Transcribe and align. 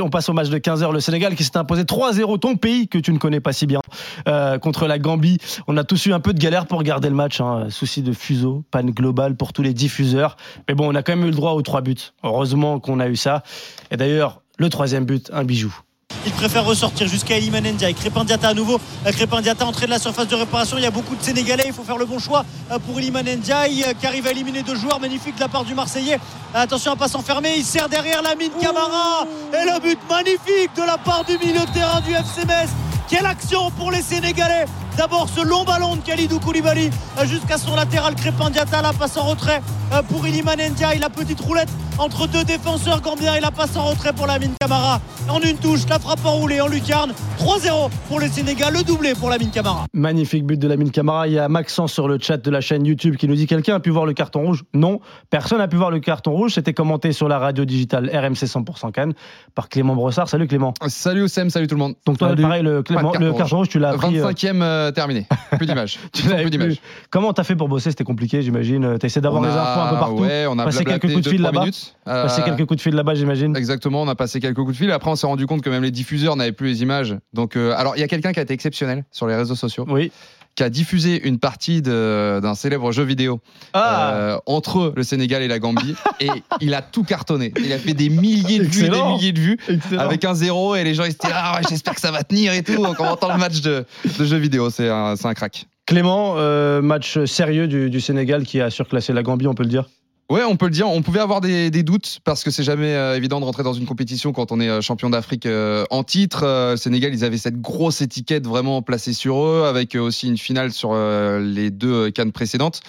On 0.00 0.08
passe 0.08 0.30
au 0.30 0.32
match 0.32 0.48
de 0.48 0.56
15h, 0.56 0.90
le 0.90 1.00
Sénégal 1.00 1.34
qui 1.34 1.44
s'est 1.44 1.58
imposé 1.58 1.82
3-0, 1.82 2.38
ton 2.38 2.56
pays 2.56 2.88
que 2.88 2.96
tu 2.96 3.12
ne 3.12 3.18
connais 3.18 3.40
pas 3.40 3.52
si 3.52 3.66
bien, 3.66 3.80
euh, 4.26 4.58
contre 4.58 4.86
la 4.86 4.98
Gambie. 4.98 5.36
On 5.66 5.76
a 5.76 5.84
tous 5.84 6.06
eu 6.06 6.14
un 6.14 6.20
peu 6.20 6.32
de 6.32 6.38
galère 6.38 6.64
pour 6.64 6.82
garder 6.82 7.10
le 7.10 7.14
match, 7.14 7.42
hein. 7.42 7.66
souci 7.68 8.00
de 8.00 8.14
fuseau, 8.14 8.64
panne 8.70 8.90
globale 8.92 9.36
pour 9.36 9.52
tous 9.52 9.60
les 9.60 9.74
diffuseurs. 9.74 10.38
Mais 10.66 10.74
bon, 10.74 10.90
on 10.90 10.94
a 10.94 11.02
quand 11.02 11.14
même 11.14 11.26
eu 11.26 11.30
le 11.30 11.36
droit 11.36 11.52
aux 11.52 11.60
trois 11.60 11.82
buts. 11.82 11.94
Heureusement 12.24 12.80
qu'on 12.80 13.00
a 13.00 13.08
eu 13.08 13.16
ça. 13.16 13.42
Et 13.90 13.98
d'ailleurs, 13.98 14.40
le 14.56 14.70
troisième 14.70 15.04
but, 15.04 15.30
un 15.30 15.44
bijou. 15.44 15.78
Il 16.24 16.32
préfère 16.32 16.64
ressortir 16.64 17.08
jusqu'à 17.08 17.36
Eliman 17.36 17.62
Ndiaye. 17.64 17.94
Crépin 17.94 18.24
Diata 18.24 18.48
à 18.48 18.54
nouveau. 18.54 18.80
Crépin 19.06 19.40
Diata 19.40 19.66
entrée 19.66 19.86
de 19.86 19.90
la 19.90 19.98
surface 19.98 20.28
de 20.28 20.34
réparation. 20.36 20.76
Il 20.78 20.84
y 20.84 20.86
a 20.86 20.90
beaucoup 20.90 21.16
de 21.16 21.22
Sénégalais. 21.22 21.64
Il 21.66 21.72
faut 21.72 21.82
faire 21.82 21.98
le 21.98 22.04
bon 22.06 22.18
choix 22.20 22.44
pour 22.86 22.98
Eliman 22.98 23.24
Ndiaye 23.24 23.84
qui 23.98 24.06
arrive 24.06 24.26
à 24.26 24.30
éliminer 24.30 24.62
deux 24.62 24.76
joueurs. 24.76 25.00
Magnifique 25.00 25.34
de 25.34 25.40
la 25.40 25.48
part 25.48 25.64
du 25.64 25.74
Marseillais. 25.74 26.18
Attention 26.54 26.92
à 26.92 26.96
pas 26.96 27.08
s'enfermer. 27.08 27.54
Il 27.56 27.64
sert 27.64 27.88
derrière 27.88 28.22
la 28.22 28.36
mine 28.36 28.52
Camara. 28.60 29.26
Et 29.52 29.64
le 29.64 29.80
but 29.80 29.98
magnifique 30.08 30.70
de 30.76 30.82
la 30.86 30.96
part 30.98 31.24
du 31.24 31.36
milieu 31.38 31.60
de 31.66 31.72
terrain 31.72 32.00
du 32.00 32.12
FC 32.12 32.46
Metz. 32.46 32.70
Quelle 33.08 33.26
action 33.26 33.70
pour 33.72 33.90
les 33.90 34.00
Sénégalais 34.00 34.64
D'abord 34.96 35.26
ce 35.34 35.40
long 35.42 35.64
ballon 35.64 35.96
de 35.96 36.02
Khalidou 36.02 36.38
Koulibaly 36.38 36.90
jusqu'à 37.24 37.58
son 37.58 37.74
latéral 37.74 38.14
Crépin 38.14 38.48
Diata, 38.50 38.80
la 38.82 38.92
passe 38.92 39.16
en 39.16 39.24
retrait 39.24 39.60
pour 40.08 40.26
Iliman 40.26 40.56
Ndiaye, 40.56 40.98
la 40.98 41.08
petite 41.10 41.40
roulette 41.40 41.68
entre 41.98 42.26
deux 42.26 42.44
défenseurs 42.44 43.00
gambiens 43.00 43.34
et 43.34 43.40
la 43.40 43.50
passe 43.50 43.76
en 43.76 43.84
retrait 43.84 44.12
pour 44.12 44.26
la 44.26 44.38
mine 44.38 44.52
Camara. 44.60 45.00
En 45.28 45.40
une 45.40 45.56
touche, 45.56 45.80
la 45.88 45.98
frappe 45.98 46.24
enroulée 46.24 46.60
en 46.60 46.68
lucarne. 46.68 47.12
3-0 47.38 47.90
pour 48.08 48.20
le 48.20 48.26
Sénégal, 48.28 48.74
le 48.74 48.82
doublé 48.82 49.14
pour 49.14 49.30
la 49.30 49.38
mine 49.38 49.50
Camara. 49.50 49.86
Magnifique 49.92 50.44
but 50.44 50.58
de 50.58 50.68
la 50.68 50.76
mine 50.76 50.90
Camara. 50.90 51.26
Il 51.28 51.34
y 51.34 51.38
a 51.38 51.48
Maxence 51.48 51.92
sur 51.92 52.08
le 52.08 52.18
chat 52.20 52.36
de 52.36 52.50
la 52.50 52.60
chaîne 52.60 52.84
YouTube 52.84 53.16
qui 53.16 53.28
nous 53.28 53.34
dit 53.34 53.46
quelqu'un 53.46 53.76
a 53.76 53.80
pu 53.80 53.90
voir 53.90 54.04
le 54.04 54.12
carton 54.12 54.42
rouge? 54.42 54.64
Non, 54.74 55.00
personne 55.30 55.58
n'a 55.58 55.68
pu 55.68 55.76
voir 55.76 55.90
le 55.90 56.00
carton 56.00 56.32
rouge. 56.32 56.54
C'était 56.54 56.74
commenté 56.74 57.12
sur 57.12 57.28
la 57.28 57.38
radio 57.38 57.64
digitale 57.64 58.10
RMC 58.12 58.46
100% 58.46 58.92
Cannes 58.92 59.14
par 59.54 59.68
Clément 59.68 59.94
Brossard. 59.94 60.28
Salut 60.28 60.46
Clément. 60.46 60.74
Salut 60.88 61.22
Oussem, 61.22 61.50
salut 61.50 61.66
tout 61.66 61.76
le 61.76 61.80
monde. 61.80 61.94
Donc 62.04 62.18
toi, 62.18 62.34
pareil, 62.34 62.62
le, 62.62 62.82
Clément, 62.82 63.12
le 63.18 63.32
carton 63.32 63.58
rouge, 63.58 63.68
tu 63.68 63.78
l'as 63.78 63.94
pris. 63.94 64.18
25e 64.18 64.92
terminé. 64.92 65.26
Plus 65.56 65.66
d'image. 65.66 65.98
plus 66.12 66.50
d'image. 66.50 66.80
Comment 67.10 67.32
t'as 67.32 67.44
fait 67.44 67.56
pour 67.56 67.68
bosser? 67.68 67.90
C'était 67.90 68.04
compliqué, 68.04 68.42
j'imagine. 68.42 68.98
T'as 68.98 69.06
essayé 69.06 69.20
d'avoir 69.20 69.42
des 69.42 69.48
infos 69.48 69.80
un 69.80 69.88
peu 69.88 69.98
partout? 69.98 70.22
Ouais, 70.22 70.46
on 70.48 70.58
a 70.58 70.64
passé 70.64 70.84
quelques 70.84 71.12
coups 71.12 71.24
de 71.24 71.30
fil 71.30 71.42
là-bas? 71.42 71.66
Passé 72.04 72.42
quelques 72.42 72.66
coups 72.66 72.78
de 72.78 72.82
fil 72.82 72.94
là-bas, 72.94 73.14
j'imagine. 73.14 73.56
Exactement, 73.56 74.02
on 74.02 74.08
a 74.08 74.14
passé 74.14 74.40
quelques 74.40 74.56
coups 74.56 74.72
de 74.72 74.76
fil. 74.76 74.90
Après, 74.90 75.11
on 75.12 75.16
s'est 75.16 75.26
rendu 75.26 75.46
compte 75.46 75.62
que 75.62 75.70
même 75.70 75.82
les 75.82 75.90
diffuseurs 75.90 76.36
n'avaient 76.36 76.52
plus 76.52 76.68
les 76.68 76.82
images. 76.82 77.16
Donc, 77.32 77.56
euh, 77.56 77.74
alors, 77.76 77.96
il 77.96 78.00
y 78.00 78.02
a 78.02 78.08
quelqu'un 78.08 78.32
qui 78.32 78.40
a 78.40 78.42
été 78.42 78.54
exceptionnel 78.54 79.04
sur 79.10 79.26
les 79.26 79.36
réseaux 79.36 79.54
sociaux. 79.54 79.86
Oui 79.88 80.10
qui 80.54 80.62
a 80.62 80.70
diffusé 80.70 81.26
une 81.26 81.38
partie 81.38 81.80
d'un 81.82 82.54
célèbre 82.54 82.92
jeu 82.92 83.04
vidéo 83.04 83.40
ah. 83.72 84.14
euh, 84.14 84.38
entre 84.46 84.92
le 84.94 85.02
Sénégal 85.02 85.42
et 85.42 85.48
la 85.48 85.58
Gambie 85.58 85.94
et 86.20 86.28
il 86.60 86.74
a 86.74 86.82
tout 86.82 87.04
cartonné. 87.04 87.54
Il 87.58 87.72
a 87.72 87.78
fait 87.78 87.94
des 87.94 88.08
milliers 88.08 88.58
de 88.58 88.64
vues, 88.64 88.88
des 88.88 89.02
milliers 89.02 89.32
de 89.32 89.40
vues 89.40 89.58
avec 89.98 90.24
un 90.24 90.34
zéro 90.34 90.74
et 90.74 90.84
les 90.84 90.94
gens 90.94 91.04
ils 91.04 91.12
se 91.12 91.18
disaient 91.18 91.32
ah 91.34 91.60
j'espère 91.68 91.94
que 91.94 92.00
ça 92.00 92.10
va 92.10 92.22
tenir 92.22 92.52
et 92.52 92.62
tout. 92.62 92.82
Quand 92.82 92.94
on 93.00 93.12
entend 93.12 93.32
le 93.32 93.38
match 93.38 93.60
de, 93.62 93.86
de 94.18 94.24
jeu 94.24 94.36
vidéo, 94.36 94.68
c'est 94.70 94.88
un, 94.88 95.14
un 95.22 95.34
crack. 95.34 95.66
Clément, 95.86 96.34
euh, 96.36 96.80
match 96.82 97.24
sérieux 97.24 97.66
du, 97.66 97.90
du 97.90 98.00
Sénégal 98.00 98.44
qui 98.44 98.60
a 98.60 98.70
surclassé 98.70 99.12
la 99.12 99.22
Gambie, 99.22 99.46
on 99.46 99.54
peut 99.54 99.64
le 99.64 99.68
dire? 99.68 99.86
Ouais, 100.32 100.44
on 100.44 100.56
peut 100.56 100.64
le 100.64 100.70
dire. 100.70 100.88
On 100.88 101.02
pouvait 101.02 101.20
avoir 101.20 101.42
des, 101.42 101.70
des 101.70 101.82
doutes 101.82 102.20
parce 102.24 102.42
que 102.42 102.50
c'est 102.50 102.62
jamais 102.62 102.94
euh, 102.94 103.18
évident 103.18 103.38
de 103.38 103.44
rentrer 103.44 103.64
dans 103.64 103.74
une 103.74 103.84
compétition 103.84 104.32
quand 104.32 104.50
on 104.50 104.60
est 104.60 104.68
euh, 104.70 104.80
champion 104.80 105.10
d'Afrique 105.10 105.44
euh, 105.44 105.84
en 105.90 106.04
titre. 106.04 106.46
Euh, 106.46 106.74
Sénégal, 106.74 107.12
ils 107.12 107.22
avaient 107.22 107.36
cette 107.36 107.60
grosse 107.60 108.00
étiquette 108.00 108.46
vraiment 108.46 108.80
placée 108.80 109.12
sur 109.12 109.44
eux, 109.44 109.64
avec 109.66 109.94
aussi 109.94 110.28
une 110.28 110.38
finale 110.38 110.72
sur 110.72 110.94
les 110.94 111.70
deux 111.70 112.10
cannes 112.12 112.32
précédentes. 112.32 112.80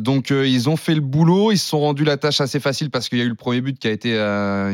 donc 0.00 0.30
ils 0.30 0.68
ont 0.68 0.76
fait 0.76 0.96
le 0.96 1.00
boulot. 1.00 1.52
Ils 1.52 1.58
se 1.58 1.68
sont 1.68 1.78
rendus 1.78 2.02
la 2.02 2.16
tâche 2.16 2.40
assez 2.40 2.58
facile 2.58 2.90
parce 2.90 3.08
qu'il 3.08 3.18
y 3.18 3.22
a 3.22 3.24
eu 3.24 3.28
le 3.28 3.36
premier 3.36 3.60
but 3.60 3.78
qui 3.78 3.86
a 3.86 3.92
été 3.92 4.08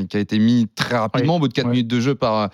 qui 0.08 0.16
a 0.16 0.20
été 0.20 0.38
mis 0.38 0.66
très 0.74 0.96
rapidement, 0.96 1.36
au 1.36 1.40
bout 1.40 1.48
de 1.48 1.52
4 1.52 1.68
minutes 1.68 1.88
de 1.88 2.00
jeu 2.00 2.14
par 2.14 2.48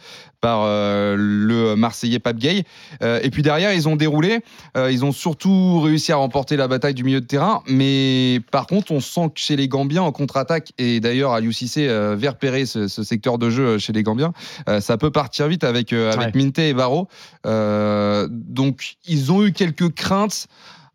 par 0.45 0.67
le 0.67 1.75
Marseillais 1.75 2.19
Pape 2.19 2.37
Gay. 2.37 2.65
et 3.01 3.31
puis 3.31 3.43
derrière, 3.43 3.73
ils 3.73 3.89
ont 3.89 3.97
déroulé. 3.97 4.41
ils 4.77 5.05
ont 5.05 5.13
surtout 5.13 5.81
réussi 5.81 6.13
à 6.13 6.17
remporter 6.17 6.57
la 6.57 6.69
bataille 6.69 6.93
du 6.93 7.05
milieu 7.05 7.23
de 7.23 7.27
terrain. 7.27 7.63
Mais 7.67 8.41
par 8.51 8.67
contre, 8.67 8.93
on 8.93 9.01
sent 9.01 9.31
que 9.35 9.41
chez 9.41 9.57
les 9.57 9.69
Gambiens 9.69 10.03
en 10.03 10.13
contre-attaque, 10.13 10.73
et 10.79 11.01
d'ailleurs 11.01 11.35
Cissé 11.55 11.89
euh, 11.89 12.17
vers 12.17 12.35
ce, 12.67 12.89
ce, 12.89 13.03
secteur 13.05 13.39
de 13.39 13.49
jeu 13.49 13.79
chez 13.79 13.93
les 13.93 14.03
Gambiens, 14.03 14.33
euh, 14.69 14.81
ça 14.81 14.99
peut 14.99 15.11
partir 15.11 15.47
vite 15.49 15.65
avec, 15.65 15.93
euh, 15.93 16.13
avec 16.13 16.35
Minte 16.35 16.59
et 16.59 16.75
Barreau. 16.75 17.09
donc 17.45 18.97
ils 19.07 19.33
ont 19.33 19.45
eu 19.47 19.53
quelques 19.53 19.95
craintes. 19.95 20.47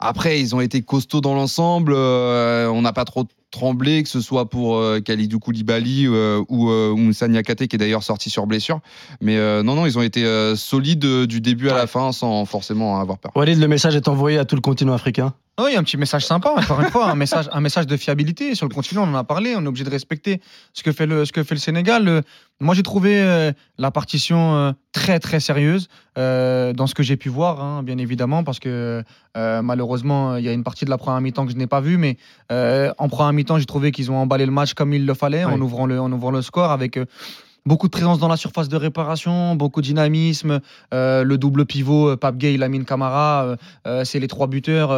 Après, 0.01 0.40
ils 0.40 0.56
ont 0.56 0.62
été 0.62 0.81
costauds 0.81 1.22
dans 1.22 1.34
l'ensemble. 1.34 1.94
on 1.94 2.81
n'a 2.81 2.94
pas 2.94 3.06
trop 3.06 3.25
tremblé, 3.52 4.04
que 4.04 4.10
ce 4.10 4.22
soit 4.22 4.50
pour 4.50 4.82
Khalidou 5.04 5.40
Koulibaly 5.40 6.08
ou, 6.08 6.70
ou 6.70 7.12
Niakate, 7.28 7.68
qui 7.68 7.76
est 7.76 7.80
d'ailleurs 7.80 8.04
sorti 8.04 8.30
sur 8.30 8.48
blessure. 8.48 8.80
Mais 9.22 9.38
non, 9.64 9.76
non, 9.76 9.86
ils 9.86 9.98
ont 9.98 10.02
été 10.02 10.24
solides 10.56 11.26
du 11.26 11.42
début 11.42 11.70
à 11.70 11.76
la 11.76 11.88
fin 11.88 12.12
sans 12.12 12.46
forcément 12.46 13.00
avoir 13.00 13.18
peur. 13.18 13.32
Walid, 13.36 13.60
le 13.60 13.68
message 13.68 13.96
est 13.96 14.08
envoyé 14.08 14.38
à 14.38 14.46
tout 14.46 14.56
le 14.56 14.62
continent 14.62 14.94
africain 14.94 15.34
oui, 15.64 15.75
un 15.75 15.84
petit 15.84 15.97
message 15.97 16.25
sympa, 16.25 16.50
encore 16.50 16.80
une 16.81 16.90
fois, 16.90 17.09
un 17.09 17.16
message, 17.16 17.50
un 17.52 17.62
message 17.62 17.88
de 17.88 17.97
fiabilité. 17.97 18.56
Sur 18.56 18.68
le 18.68 18.74
continent, 18.74 19.03
on 19.03 19.14
en 19.14 19.16
a 19.16 19.24
parlé, 19.24 19.56
on 19.56 19.64
est 19.64 19.68
obligé 19.68 19.84
de 19.84 19.90
respecter 19.90 20.42
ce 20.74 20.84
que 20.84 20.92
fait 20.92 21.06
le, 21.06 21.25
ce 21.25 21.31
que 21.31 21.44
fait 21.44 21.56
le 21.56 21.59
Sénégal. 21.59 22.24
moi, 22.59 22.75
j'ai 22.75 22.84
trouvé 22.84 23.22
euh, 23.22 23.52
la 23.78 23.92
partition 23.92 24.56
euh, 24.56 24.72
très, 24.92 25.19
très 25.19 25.40
sérieuse 25.40 25.88
euh, 26.18 26.74
dans 26.74 26.88
ce 26.88 26.96
que 26.96 27.03
j'ai 27.03 27.18
pu 27.18 27.30
voir, 27.30 27.64
hein, 27.64 27.84
bien 27.84 27.98
évidemment, 27.98 28.44
parce 28.44 28.59
que 28.59 29.03
malheureusement, 29.36 30.36
il 30.36 30.44
y 30.44 30.50
a 30.50 30.53
une 30.53 30.66
partie 30.66 30.84
de 30.84 30.90
la 30.90 30.98
première 30.98 31.22
mi-temps 31.22 31.46
que 31.46 31.53
je 31.53 31.58
n'ai 31.58 31.68
pas 31.68 31.80
vue, 31.80 31.98
mais 31.98 32.18
en 32.50 33.08
première 33.08 33.34
mi-temps, 33.34 33.58
j'ai 33.58 33.66
trouvé 33.66 33.92
qu'ils 33.92 34.12
ont 34.12 34.18
emballé 34.18 34.46
le 34.46 34.52
match 34.52 34.74
comme 34.74 34.94
il 34.94 35.06
le 35.06 35.14
fallait, 35.14 35.46
en, 35.46 35.59
ouvrant 35.62 35.86
le, 35.86 36.00
en 36.00 36.12
ouvrant 36.12 36.31
le 36.31 36.42
score 36.42 36.72
avec 36.72 37.00
beaucoup 37.69 37.85
de 37.85 37.91
présence 37.91 38.18
dans 38.18 38.28
la 38.28 38.35
surface 38.35 38.68
de 38.68 38.75
réparation, 38.75 39.56
beaucoup 39.56 39.81
de 39.81 39.85
dynamisme. 39.85 40.59
Euh, 40.91 41.24
le 41.24 41.38
double 41.38 41.68
pivot, 41.68 42.09
euh, 42.09 42.18
Pape 42.18 42.38
Gay, 42.38 42.57
Lamine 42.57 42.84
Camara, 42.84 43.56
euh, 43.85 44.03
c'est 44.03 44.19
les 44.19 44.28
trois 44.28 44.47
buteurs, 44.47 44.90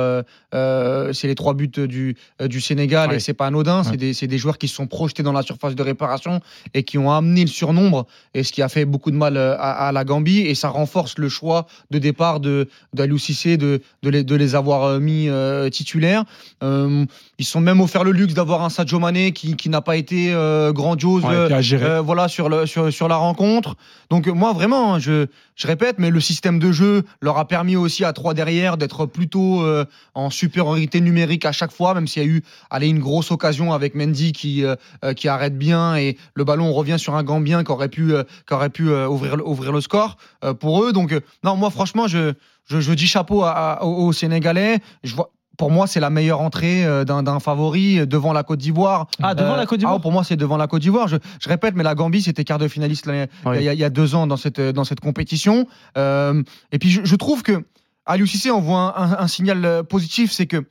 c'est 0.54 1.28
les 1.28 1.36
trois 1.36 1.54
buts 1.54 1.68
du, 1.68 2.16
du 2.40 2.62
Sénégal 2.62 3.14
et 3.14 3.20
c'est 3.20 3.34
pas 3.34 3.48
anodin. 3.48 3.84
C'est 3.84 3.98
des, 3.98 4.14
des, 4.14 4.38
joueurs 4.38 4.58
qui 4.58 4.70
se 4.70 4.76
sont 4.76 4.88
projetés 4.88 5.22
dans 5.22 5.34
la 5.34 5.42
surface 5.42 5.76
de 5.76 5.84
réparation 5.84 6.40
et 6.74 6.84
qui 6.84 6.98
ont 6.98 7.12
amené 7.12 7.42
le 7.42 7.50
surnombre 7.50 8.08
et 8.34 8.44
ce 8.44 8.54
qui 8.54 8.62
a 8.62 8.70
fait 8.70 8.86
beaucoup 8.86 9.12
de 9.12 9.18
mal 9.18 9.38
à, 9.38 9.92
la 9.92 10.04
Gambie 10.06 10.40
et 10.40 10.56
ça 10.56 10.70
renforce 10.70 11.18
le 11.18 11.28
choix 11.28 11.68
de 11.92 12.00
départ 12.00 12.40
de 12.40 12.70
d'Aliou 12.94 13.18
Cissé 13.18 13.58
de, 13.58 13.82
de, 14.02 14.10
les, 14.10 14.24
de 14.24 14.36
les 14.36 14.56
avoir 14.56 15.00
mis 15.00 15.30
titulaires. 15.72 16.24
ils 16.62 17.46
sont 17.46 17.60
même 17.60 17.82
offert 17.82 18.06
le 18.06 18.12
luxe 18.12 18.34
d'avoir 18.34 18.64
un 18.64 18.70
Sadio 18.70 19.00
Mané 19.00 19.34
qui, 19.34 19.58
qui 19.58 19.68
n'a 19.68 19.82
pas 19.82 19.98
été 19.98 20.32
grandiose 20.74 21.24
voilà 21.24 22.28
sur 22.30 22.48
le 22.48 22.61
sur, 22.66 23.08
la 23.08 23.16
rencontre. 23.16 23.76
Donc 24.10 24.28
moi 24.28 24.54
vraiment, 24.54 25.00
je, 25.00 25.28
je 25.56 25.68
répète, 25.68 25.98
mais 26.00 26.10
le 26.10 26.20
système 26.20 26.60
de 26.60 26.72
jeu 26.72 27.04
leur 27.22 27.38
a 27.38 27.48
permis 27.48 27.76
aussi 27.76 28.04
à 28.04 28.14
trois 28.14 28.34
derrière 28.34 28.78
d'être 28.78 29.06
plutôt 29.06 29.62
euh, 29.62 29.86
en 30.14 30.30
supériorité 30.30 31.02
numérique 31.02 31.46
à 31.46 31.52
chaque 31.52 31.72
fois, 31.72 31.94
même 31.94 32.08
s'il 32.08 32.24
y 32.24 32.26
a 32.26 32.30
eu 32.30 32.44
allez, 32.70 32.88
une 32.88 33.00
grosse 33.00 33.32
occasion 33.32 33.74
avec 33.74 33.96
Mendy 33.96 34.32
qui, 34.32 34.64
euh, 34.64 34.76
euh, 35.04 35.14
qui 35.14 35.28
arrête 35.28 35.58
bien 35.58 35.96
et 35.96 36.18
le 36.34 36.44
ballon 36.44 36.74
revient 36.74 36.98
sur 36.98 37.16
un 37.16 37.24
Gambien 37.24 37.64
qui 37.64 37.72
aurait 37.72 37.90
pu, 37.90 38.14
qui 38.48 38.54
aurait 38.54 38.70
pu 38.70 38.90
ouvrir, 38.92 39.38
ouvrir 39.46 39.72
le 39.72 39.82
score 39.82 40.18
pour 40.60 40.84
eux. 40.84 40.94
Donc 40.94 41.14
non, 41.44 41.56
moi 41.56 41.70
franchement, 41.70 42.08
je, 42.08 42.34
je, 42.68 42.94
dis 42.94 43.08
chapeau 43.08 43.46
aux 43.82 44.14
Sénégalais. 44.14 44.80
Je 45.04 45.16
vois, 45.16 45.32
pour 45.62 45.70
moi, 45.70 45.86
c'est 45.86 46.00
la 46.00 46.10
meilleure 46.10 46.42
entrée 46.42 46.84
euh, 46.86 47.06
d'un 47.06 47.40
favori 47.40 48.08
devant 48.08 48.34
la 48.34 48.42
Côte 48.42 48.58
d'Ivoire. 48.58 49.06
Ah, 49.22 49.36
devant 49.36 49.56
la 49.56 49.68
Côte 49.68 49.78
d'Ivoire 49.78 49.98
ah, 50.00 50.02
Pour 50.02 50.12
moi, 50.12 50.24
c'est 50.24 50.36
devant 50.36 50.58
la 50.58 50.66
Côte 50.66 50.82
d'Ivoire. 50.82 51.08
Je, 51.08 51.18
répète, 51.46 51.76
mais 51.76 51.84
la 51.84 51.94
Gambie, 51.94 52.24
c'était 52.24 52.44
quart 52.44 52.58
de 52.58 52.68
finaliste 52.68 53.08
il, 53.46 53.62
y 53.62 53.84
a, 53.84 53.90
deux 53.92 54.16
ans 54.16 54.26
dans 54.26 54.38
cette, 54.38 54.60
dans 54.60 54.86
cette 54.86 55.02
compétition. 55.02 55.68
Euh, 56.00 56.42
et 56.72 56.80
puis, 56.80 56.90
je, 56.90 57.16
trouve 57.16 57.44
que 57.44 57.64
Aliou 58.08 58.26
Cissé 58.26 58.50
envoie 58.50 59.00
un, 59.00 59.20
un, 59.20 59.28
signal 59.28 59.64
euh, 59.64 59.84
positif, 59.84 60.32
c'est 60.32 60.48
que 60.48 60.66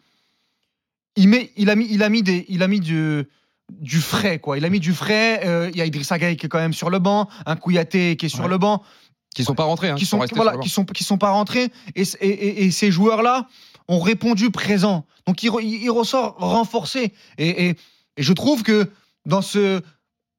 il, 1.15 1.29
met, 1.29 1.53
il, 1.57 1.71
a 1.71 1.77
mis, 1.77 1.87
il 1.89 2.03
a 2.03 2.09
mis, 2.09 2.25
des, 2.25 2.45
il 2.49 2.61
a 2.65 2.67
mis 2.67 2.81
du, 2.81 3.23
du 3.71 4.01
frais, 4.01 4.41
quoi. 4.41 4.59
Il 4.59 4.65
a 4.65 4.71
mis 4.71 4.81
du 4.81 4.93
frais. 4.93 5.71
Il 5.73 5.79
y 5.79 5.83
a 5.83 5.87
Idrissa 5.87 6.19
Gueye 6.19 6.37
qui 6.37 6.47
est 6.47 6.49
quand 6.49 6.59
même 6.59 6.73
sur 6.73 6.91
le 6.91 6.99
banc, 6.99 7.29
un 7.47 7.55
Kouyaté 7.55 8.17
qui 8.17 8.27
est 8.27 8.29
sur 8.29 8.49
le 8.49 8.59
banc. 8.59 8.83
Qui 9.37 9.45
sont 9.45 9.55
pas 9.55 9.63
rentrés, 9.63 9.91
hein, 9.91 9.95
qui, 9.95 10.07
sont, 10.07 10.19
voilà, 10.33 10.59
qui 10.59 10.69
sont, 10.69 10.85
qui 10.85 11.05
sont 11.05 11.17
pas 11.17 11.31
rentrés. 11.31 11.69
Et, 11.95 12.03
et, 12.21 12.65
et 12.65 12.71
ces 12.73 12.91
joueurs-là, 12.91 13.47
ont 13.91 13.99
répondu 13.99 14.51
présent. 14.51 15.05
Donc 15.27 15.43
il, 15.43 15.91
ressort 15.91 16.37
renforcé. 16.39 17.13
Et, 17.37 17.75
je 18.17 18.33
trouve 18.33 18.63
que 18.63 18.89
dans 19.27 19.43
ce 19.43 19.83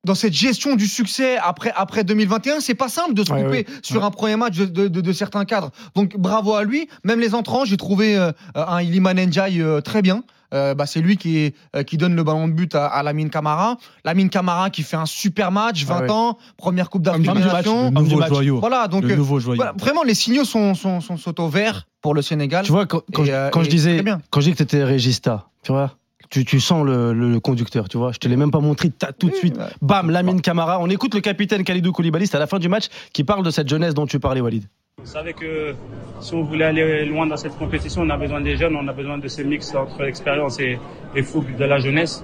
dans 0.03 0.15
cette 0.15 0.33
gestion 0.33 0.75
du 0.75 0.87
succès 0.87 1.37
après, 1.37 1.71
après 1.75 2.03
2021, 2.03 2.59
c'est 2.59 2.73
pas 2.73 2.89
simple 2.89 3.13
de 3.13 3.23
se 3.23 3.31
couper 3.31 3.67
sur 3.83 4.03
un 4.03 4.09
premier 4.09 4.35
match 4.35 4.55
de, 4.57 5.13
certains 5.13 5.45
cadres. 5.45 5.69
Donc 5.93 6.17
bravo 6.17 6.55
à 6.55 6.63
lui. 6.63 6.87
Même 7.03 7.19
les 7.19 7.35
entrants, 7.35 7.65
j'ai 7.65 7.77
trouvé 7.77 8.17
euh, 8.17 8.31
un 8.55 8.81
Iliman 8.81 9.13
Ndiaye 9.13 9.61
euh, 9.61 9.79
très 9.79 10.01
bien. 10.01 10.23
Euh, 10.53 10.73
bah, 10.73 10.85
c'est 10.85 11.01
lui 11.01 11.17
qui, 11.17 11.53
euh, 11.75 11.83
qui 11.83 11.97
donne 11.97 12.15
le 12.15 12.23
ballon 12.23 12.47
de 12.47 12.53
but 12.53 12.75
à, 12.75 12.87
à 12.87 13.03
Lamine 13.03 13.29
Camara. 13.29 13.77
Lamine 14.03 14.29
Camara 14.29 14.69
qui 14.69 14.83
fait 14.83 14.97
un 14.97 15.05
super 15.05 15.51
match, 15.51 15.85
20 15.85 16.05
ah 16.07 16.11
ans, 16.11 16.37
première 16.57 16.89
Coupe 16.89 17.03
d'Afrique 17.03 17.27
Le 17.27 17.91
nouveau 17.91 18.25
joyau. 18.27 18.59
Voilà, 18.59 18.87
donc 18.87 19.03
le 19.03 19.15
nouveau 19.15 19.39
joyau. 19.39 19.63
vraiment 19.77 20.03
les 20.03 20.13
signaux 20.15 20.45
sont, 20.45 20.73
sont, 20.73 20.99
sont, 21.01 21.41
au 21.41 21.47
vert 21.47 21.87
pour 22.01 22.13
le 22.13 22.21
Sénégal. 22.21 22.65
Tu 22.65 22.71
vois, 22.71 22.85
quand, 22.85 23.01
je, 23.23 23.69
disais, 23.69 24.03
quand 24.29 24.41
je 24.41 24.45
dis 24.45 24.51
que 24.51 24.57
tu 24.57 24.63
étais 24.63 24.83
régista, 24.83 25.47
tu 25.63 25.71
vois 25.71 25.95
tu, 26.31 26.45
tu 26.45 26.59
sens 26.59 26.85
le, 26.85 27.13
le- 27.13 27.29
le 27.29 27.39
conducteur, 27.39 27.89
tu 27.89 27.97
vois. 27.97 28.13
Je 28.13 28.17
te 28.17 28.27
l'ai 28.27 28.37
même 28.37 28.51
pas 28.51 28.61
montré, 28.61 28.89
tout 29.19 29.29
de 29.29 29.35
suite. 29.35 29.59
Bam, 29.81 30.09
Lamine 30.09 30.41
Camara. 30.41 30.79
On 30.79 30.87
écoute 30.87 31.13
le 31.13 31.19
capitaine 31.19 31.63
Khalidou 31.63 31.91
Koulibaly, 31.91 32.25
à 32.33 32.39
la 32.39 32.47
fin 32.47 32.57
du 32.57 32.69
match, 32.69 32.85
qui 33.13 33.23
parle 33.23 33.43
de 33.43 33.51
cette 33.51 33.67
jeunesse 33.67 33.93
dont 33.93 34.07
tu 34.07 34.19
parlais, 34.19 34.41
Walid. 34.41 34.63
On 35.01 35.05
savait 35.05 35.33
que 35.33 35.73
si 36.19 36.35
on 36.35 36.43
voulait 36.43 36.65
aller 36.65 37.05
loin 37.05 37.25
dans 37.25 37.35
cette 37.35 37.57
compétition, 37.57 38.03
on 38.03 38.09
a 38.11 38.17
besoin 38.17 38.39
des 38.39 38.55
jeunes, 38.55 38.75
on 38.75 38.87
a 38.87 38.93
besoin 38.93 39.17
de 39.17 39.27
ce 39.27 39.41
mix 39.41 39.73
entre 39.73 40.03
l'expérience 40.03 40.59
et, 40.59 40.77
fougue 41.23 41.55
de 41.57 41.65
la 41.65 41.79
jeunesse. 41.79 42.23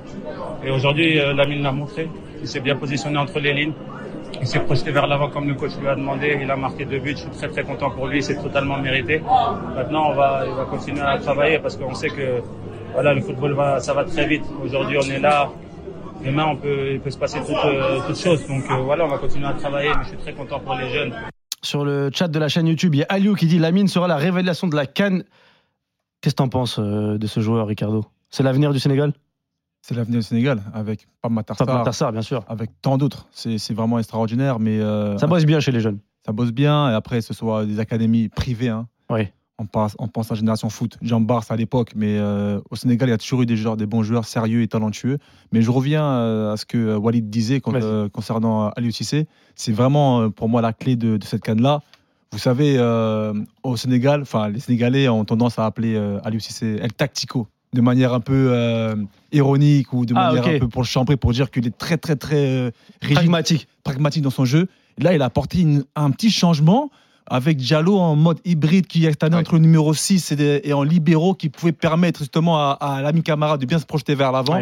Et 0.64 0.70
aujourd'hui, 0.70 1.20
euh, 1.20 1.34
Lamine 1.34 1.64
l'a 1.64 1.72
montré. 1.72 2.08
Il 2.40 2.48
s'est 2.48 2.60
bien 2.60 2.76
positionné 2.76 3.18
entre 3.18 3.40
les 3.40 3.54
lignes. 3.54 3.74
Il 4.40 4.46
s'est 4.46 4.60
projeté 4.60 4.92
vers 4.92 5.08
l'avant 5.08 5.30
comme 5.30 5.48
le 5.48 5.56
coach 5.56 5.72
lui 5.82 5.88
a 5.88 5.96
demandé. 5.96 6.38
Il 6.40 6.52
a 6.52 6.56
marqué 6.56 6.86
deux 6.86 7.00
buts. 7.00 7.16
Je 7.16 7.22
suis 7.22 7.30
très 7.32 7.48
très 7.48 7.64
content 7.64 7.90
pour 7.90 8.08
lui. 8.08 8.22
C'est 8.22 8.42
totalement 8.42 8.78
mérité. 8.78 9.22
Maintenant, 9.76 10.12
on 10.12 10.14
va, 10.14 10.44
il 10.48 10.54
va 10.54 10.66
continuer 10.66 11.02
à 11.02 11.18
travailler 11.18 11.58
parce 11.58 11.76
qu'on 11.78 11.96
sait 11.96 12.10
que 12.10 12.44
voilà, 12.94 13.14
le 13.16 13.22
football 13.22 13.54
va, 13.54 13.80
ça 13.80 13.94
va 13.94 14.04
très 14.06 14.28
vite. 14.28 14.44
Aujourd'hui, 14.64 14.98
on 15.00 15.10
est 15.10 15.20
là. 15.20 15.50
Demain, 16.24 16.46
on 16.52 16.56
peut, 16.56 16.92
il 16.94 17.00
peut 17.00 17.10
se 17.10 17.18
passer 17.18 17.40
toutes, 17.40 17.66
euh, 17.66 18.00
toutes 18.06 18.20
choses. 18.20 18.48
Donc 18.48 18.64
euh, 18.70 18.76
voilà, 18.84 19.06
on 19.06 19.10
va 19.10 19.18
continuer 19.18 19.48
à 19.48 19.54
travailler. 19.54 19.90
Mais 19.98 20.04
je 20.04 20.10
suis 20.10 20.18
très 20.18 20.34
content 20.34 20.60
pour 20.60 20.76
les 20.76 20.90
jeunes. 20.90 21.14
Sur 21.64 21.84
le 21.86 22.10
chat 22.14 22.28
de 22.28 22.40
la 22.40 22.48
chaîne 22.50 22.68
YouTube, 22.68 22.96
il 22.96 23.00
y 23.00 23.04
a 23.04 23.08
Aliou 23.10 23.36
qui 23.36 23.48
dit 23.48 23.58
Lamine 23.60 23.88
sera 23.88 24.08
la 24.08 24.18
révélation 24.18 24.68
de 24.68 24.76
la 24.76 24.86
Cannes. 24.86 25.24
Qu'est-ce 26.22 26.34
que 26.36 26.38
t'en 26.38 26.50
penses 26.50 26.80
euh, 26.80 27.18
de 27.18 27.28
ce 27.28 27.40
joueur, 27.40 27.68
Ricardo? 27.68 28.06
C'est 28.30 28.44
l'avenir 28.44 28.72
du 28.74 28.80
Sénégal? 28.80 29.14
C'est 29.82 29.96
l'avenir 29.96 30.20
du 30.20 30.24
Sénégal 30.26 30.62
avec 30.74 31.08
Pam 31.22 31.32
Enfin, 31.38 31.66
Matar, 31.66 31.86
Matar 31.86 32.12
bien 32.12 32.22
sûr. 32.22 32.44
avec 32.48 32.72
tant 32.82 32.98
d'autres. 32.98 33.28
C'est 33.32 33.58
c'est 33.58 33.74
vraiment 33.74 33.98
extraordinaire, 34.00 34.60
mais 34.60 34.80
euh, 34.80 35.18
Ça 35.18 35.28
bosse 35.28 35.46
bien 35.46 35.60
chez 35.60 35.72
les 35.72 35.80
jeunes. 35.80 36.00
ça 36.26 36.32
bosse 36.32 36.52
bien. 36.52 36.90
Et 36.92 36.94
après, 36.94 37.22
ce 37.22 37.34
soit 37.34 37.66
des 37.66 37.80
académies 37.80 38.30
privées. 38.30 38.70
hein. 38.70 38.88
Oui. 39.10 39.28
On, 39.60 39.66
passe, 39.66 39.96
on 39.98 40.08
pense 40.08 40.30
à 40.30 40.36
la 40.36 40.40
génération 40.40 40.70
foot, 40.70 40.98
Jean 41.02 41.20
Barça 41.20 41.56
à 41.56 41.58
l'époque, 41.58 41.94
mais 41.96 42.18
euh, 42.20 42.60
au 42.70 42.76
Sénégal, 42.76 43.10
il 43.10 43.12
y 43.12 43.16
a 43.16 43.18
toujours 43.18 43.42
eu 43.42 43.48
des, 43.48 43.58
joueurs, 43.58 43.76
des 43.76 43.88
bons 43.88 44.04
joueurs 44.04 44.26
sérieux 44.26 44.62
et 44.62 44.68
talentueux. 44.68 45.18
Mais 45.52 45.64
je 45.64 45.72
reviens 45.72 46.04
euh, 46.06 46.54
à 46.54 46.58
ce 46.58 46.66
que 46.66 46.78
euh, 46.78 46.98
Walid 46.98 47.28
disait 47.32 47.60
euh, 47.68 48.08
concernant 48.08 48.70
Aliou 48.70 48.92
Cissé. 48.92 49.26
C'est 49.56 49.72
vraiment 49.72 50.30
pour 50.30 50.48
moi 50.48 50.62
la 50.62 50.74
clé 50.74 50.96
de, 50.96 51.18
de 51.18 51.24
cette 51.26 51.42
canne-là. 51.42 51.82
Vous 52.32 52.38
savez, 52.38 52.78
au 53.64 53.78
Sénégal, 53.78 54.22
enfin, 54.22 54.50
les 54.50 54.60
Sénégalais 54.60 55.08
ont 55.10 55.26
tendance 55.26 55.58
à 55.58 55.66
appeler 55.66 55.98
Aliou 56.24 56.40
Cissé 56.42 56.78
El 56.82 56.94
Tactico, 56.94 57.48
de 57.74 57.82
manière 57.82 58.14
un 58.14 58.20
peu 58.20 58.54
ironique 59.32 59.92
ou 59.94 60.06
de 60.06 60.14
Ah, 60.16 60.34
manière 60.34 60.56
un 60.56 60.60
peu 60.60 60.68
pour 60.68 60.82
le 60.82 60.88
chambrer, 60.88 61.18
pour 61.18 61.32
dire 61.32 61.50
qu'il 61.50 61.66
est 61.66 61.76
très, 61.78 61.98
très, 61.98 62.16
très 62.16 62.72
rigide 63.02 63.16
Pragmatique. 63.16 63.68
pragmatique 63.84 64.22
dans 64.24 64.30
son 64.30 64.46
jeu. 64.46 64.68
Là, 65.00 65.14
il 65.16 65.22
a 65.22 65.26
apporté 65.26 65.62
une- 65.62 65.86
un 65.96 66.12
petit 66.12 66.30
changement 66.30 66.92
avec 67.30 67.58
Diallo 67.58 67.98
en 67.98 68.16
mode 68.16 68.40
hybride 68.46 68.88
qui 68.88 69.06
est 69.06 69.24
allé 69.24 69.36
Ouais. 69.36 69.42
entre 69.42 69.54
le 69.54 69.60
numéro 69.60 69.94
6 69.94 70.32
et, 70.32 70.36
des- 70.36 70.62
et 70.64 70.74
en 70.74 70.84
libéraux 70.84 71.34
qui 71.36 71.50
pouvait 71.50 71.72
permettre 71.74 72.20
justement 72.20 72.58
à, 72.60 72.72
à 72.80 73.02
l'ami 73.02 73.22
Camara 73.24 73.58
de 73.58 73.66
bien 73.66 73.80
se 73.80 73.86
projeter 73.86 74.16
vers 74.16 74.32
l'avant, 74.32 74.54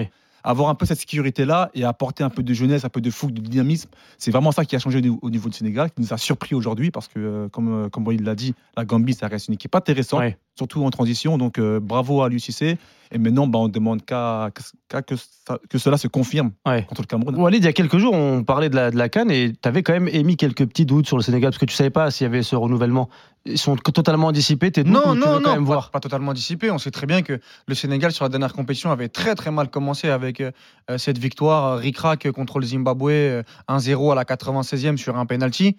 avoir 0.43 0.69
un 0.69 0.75
peu 0.75 0.85
cette 0.85 0.99
sécurité-là 0.99 1.71
et 1.73 1.83
apporter 1.83 2.23
un 2.23 2.29
peu 2.29 2.43
de 2.43 2.53
jeunesse, 2.53 2.85
un 2.85 2.89
peu 2.89 3.01
de 3.01 3.09
fougue, 3.09 3.31
de 3.33 3.41
dynamisme. 3.41 3.89
C'est 4.19 4.29
vraiment 4.29 4.51
ça 4.51 4.63
qui 4.63 4.75
a 4.75 4.79
changé 4.79 4.99
au 4.99 5.01
niveau, 5.01 5.19
au 5.23 5.29
niveau 5.31 5.49
du 5.49 5.57
Sénégal, 5.57 5.89
qui 5.89 6.01
nous 6.01 6.13
a 6.13 6.17
surpris 6.17 6.53
aujourd'hui 6.53 6.91
parce 6.91 7.07
que, 7.07 7.13
euh, 7.17 7.47
comme, 7.49 7.85
euh, 7.85 7.89
comme 7.89 8.07
il 8.11 8.23
l'a 8.23 8.35
dit, 8.35 8.53
la 8.77 8.85
Gambie, 8.85 9.13
ça 9.15 9.27
reste 9.27 9.47
une 9.47 9.55
équipe 9.55 9.73
intéressante, 9.75 10.19
Ouais. 10.19 10.37
Surtout 10.57 10.83
en 10.83 10.89
transition. 10.89 11.37
Donc, 11.37 11.59
euh, 11.59 11.79
bravo 11.79 12.21
à 12.23 12.29
l'UCC. 12.29 12.77
Et 13.11 13.19
maintenant, 13.19 13.45
bah, 13.45 13.59
on 13.59 13.67
demande 13.69 14.03
qu'à 14.03 14.49
qu'à 14.89 15.03
que, 15.03 15.15
ça- 15.15 15.59
que 15.69 15.77
cela 15.77 15.95
se 15.97 16.07
confirme 16.07 16.51
Ouais. 16.65 16.83
contre 16.89 17.01
le 17.03 17.07
Cameroun. 17.07 17.35
Walid, 17.35 17.61
il 17.61 17.65
y 17.65 17.69
a 17.69 17.73
quelques 17.73 17.97
jours, 17.99 18.13
on 18.15 18.43
parlait 18.43 18.67
de 18.69 18.75
la, 18.75 18.89
de 18.89 18.97
la 18.97 19.09
Cannes 19.09 19.29
et 19.29 19.53
tu 19.53 19.67
avais 19.69 19.83
quand 19.83 19.93
même 19.93 20.07
émis 20.07 20.37
quelques 20.37 20.65
petits 20.65 20.87
doutes 20.87 21.05
sur 21.05 21.15
le 21.15 21.21
Sénégal 21.21 21.51
parce 21.51 21.59
que 21.59 21.65
tu 21.65 21.75
savais 21.75 21.91
pas 21.91 22.09
s'il 22.09 22.25
y 22.25 22.27
avait 22.27 22.41
ce 22.41 22.55
renouvellement. 22.55 23.07
Ils 23.45 23.59
sont 23.59 23.75
totalement 23.75 24.31
dissipés, 24.31 24.71
tes 24.71 24.83
doutes 24.83 24.91
ou 24.95 24.97
Non, 24.97 25.13
tu 25.13 25.19
non, 25.19 25.25
quand 25.25 25.39
non, 25.39 25.49
même 25.51 25.59
pas, 25.59 25.65
voir 25.65 25.91
pas 25.91 25.99
totalement 25.99 26.33
dissipé. 26.33 26.71
On 26.71 26.79
sait 26.79 26.89
très 26.89 27.05
bien 27.05 27.21
que 27.21 27.39
le 27.67 27.75
Sénégal, 27.75 28.11
sur 28.11 28.25
la 28.25 28.29
dernière 28.29 28.53
compétition, 28.53 28.89
avait 28.89 29.07
très 29.07 29.35
très 29.35 29.51
mal 29.51 29.69
commencé 29.69 30.09
avec 30.09 30.41
euh, 30.41 30.51
euh, 30.89 30.97
cette 30.97 31.19
victoire 31.19 31.77
ric-rac 31.77 32.31
contre 32.31 32.57
le 32.59 32.65
Zimbabwe, 32.65 33.09
euh, 33.11 33.43
1-0 33.69 34.11
à 34.13 34.15
la 34.15 34.23
96e 34.25 34.97
sur 34.97 35.15
un 35.15 35.27
penalty. 35.27 35.77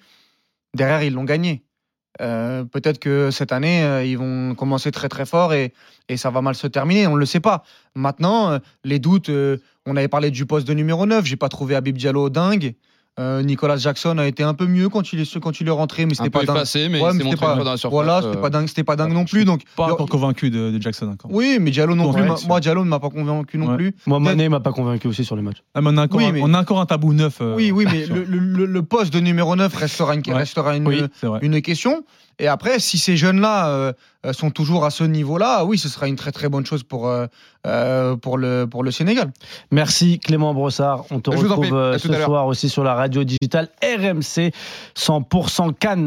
Derrière, 0.74 1.02
ils 1.02 1.12
l'ont 1.12 1.24
gagné. 1.24 1.64
Euh, 2.20 2.64
Peut-être 2.64 2.98
que 2.98 3.30
cette 3.30 3.52
année, 3.52 3.82
euh, 3.82 4.04
ils 4.04 4.18
vont 4.18 4.54
commencer 4.54 4.90
très 4.90 5.08
très 5.08 5.26
fort 5.26 5.52
et, 5.52 5.72
et 6.08 6.16
ça 6.16 6.30
va 6.30 6.40
mal 6.40 6.54
se 6.54 6.66
terminer. 6.66 7.06
On 7.06 7.14
ne 7.14 7.20
le 7.20 7.26
sait 7.26 7.40
pas. 7.40 7.64
Maintenant, 7.94 8.50
euh, 8.50 8.58
les 8.84 8.98
doutes, 8.98 9.30
on 9.86 9.96
avait 9.96 10.08
parlé 10.08 10.30
du 10.30 10.46
poste 10.46 10.66
de 10.66 10.74
numéro 10.74 11.06
9. 11.06 11.24
J'ai 11.24 11.36
pas 11.36 11.48
trouvé 11.48 11.74
Habib 11.74 11.96
Diallo 11.96 12.30
dingue. 12.30 12.74
Euh, 13.18 13.42
Nicolas 13.42 13.78
Jackson 13.78 14.18
a 14.18 14.26
été 14.26 14.42
un 14.42 14.52
peu 14.52 14.66
mieux 14.66 14.90
quand 14.90 15.14
il 15.14 15.20
est, 15.20 15.38
quand 15.40 15.58
il 15.60 15.66
est 15.66 15.70
rentré, 15.70 16.04
mais 16.04 16.14
c'était 16.14 16.28
pas 16.28 16.44
dingue. 16.44 16.54
effacé, 16.56 16.90
mais 16.90 17.00
Ouais, 17.00 17.14
mais 17.14 17.24
c'était 17.24 17.36
pas- 17.36 17.46
une 17.52 17.54
fois 17.54 17.64
dans 17.64 17.70
la 17.70 17.76
surface. 17.78 17.90
Voilà, 17.94 18.20
c'était 18.22 18.36
euh, 18.36 18.40
pas 18.42 18.50
dingue, 18.50 18.68
c'était 18.68 18.84
pas 18.84 18.94
dingue 18.96 19.12
non 19.14 19.24
plus. 19.24 19.46
Donc, 19.46 19.62
Pas 19.74 19.84
encore 19.90 20.06
convaincu 20.06 20.50
de, 20.50 20.70
de 20.70 20.82
Jackson 20.82 21.08
encore. 21.08 21.30
oui, 21.32 21.56
mais 21.58 21.70
Diallo 21.70 21.94
non 21.94 22.12
plus. 22.12 22.22
Moi, 22.46 22.60
Diallo 22.60 22.84
ne 22.84 22.90
m'a 22.90 23.00
pas 23.00 23.08
convaincu 23.08 23.56
non 23.56 23.68
Ouais. 23.68 23.76
plus. 23.76 23.94
Moi, 24.06 24.20
Mané 24.20 24.50
m'a 24.50 24.60
pas 24.60 24.72
convaincu 24.72 25.08
aussi 25.08 25.24
sur 25.24 25.34
le 25.34 25.40
match. 25.40 25.62
Ah, 25.74 25.80
mais 25.80 25.88
on, 25.92 25.96
a 25.96 26.04
encore, 26.04 26.18
Oui, 26.20 26.30
mais- 26.30 26.40
on 26.42 26.52
a 26.52 26.60
encore 26.60 26.78
un 26.80 26.84
tabou 26.86 27.14
neuf. 27.14 27.38
euh, 27.40 27.54
Oui, 27.56 27.70
oui, 27.70 27.86
mais 27.90 28.04
le, 28.04 28.22
le- 28.24 28.38
le- 28.38 28.66
le 28.66 28.82
poste 28.82 29.14
de 29.14 29.20
numéro 29.20 29.56
9 29.56 29.74
restera 29.74 30.14
une, 30.14 30.20
Ouais. 30.26 30.34
restera 30.34 30.76
une, 30.76 30.86
Oui, 30.86 31.02
c'est 31.18 31.26
vrai. 31.26 31.38
une 31.42 31.62
question. 31.62 32.04
Et 32.38 32.48
après, 32.48 32.78
si 32.80 32.98
ces 32.98 33.16
jeunes-là 33.16 33.94
sont 34.32 34.50
toujours 34.50 34.84
à 34.84 34.90
ce 34.90 35.04
niveau-là, 35.04 35.64
oui, 35.64 35.78
ce 35.78 35.88
sera 35.88 36.08
une 36.08 36.16
très 36.16 36.32
très 36.32 36.48
bonne 36.48 36.66
chose 36.66 36.82
pour, 36.82 37.08
euh, 37.08 37.26
euh, 37.66 38.16
pour, 38.16 38.38
le, 38.38 38.66
pour 38.66 38.82
le 38.82 38.90
Sénégal. 38.90 39.32
Merci 39.70 40.18
Clément 40.18 40.54
Brossard. 40.54 41.04
On 41.10 41.20
te 41.20 41.30
Je 41.30 41.38
retrouve 41.38 41.74
euh, 41.74 41.98
ce 41.98 42.12
soir 42.12 42.46
aussi 42.46 42.68
sur 42.68 42.84
la 42.84 42.94
radio 42.94 43.24
digitale 43.24 43.68
RMC 43.82 44.52
100% 44.96 45.74
Cannes. 45.74 46.04